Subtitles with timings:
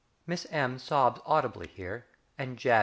[0.27, 2.79] (_~Miss M.~ sobs audibly, here, and ~JAB.